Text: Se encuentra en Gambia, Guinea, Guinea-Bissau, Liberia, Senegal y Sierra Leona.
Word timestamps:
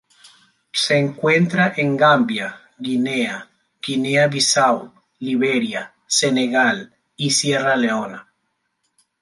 Se 0.73 0.97
encuentra 0.97 1.73
en 1.77 1.95
Gambia, 1.95 2.59
Guinea, 2.79 3.47
Guinea-Bissau, 3.85 4.91
Liberia, 5.19 5.93
Senegal 6.07 6.91
y 7.15 7.29
Sierra 7.29 7.75
Leona. 7.75 8.27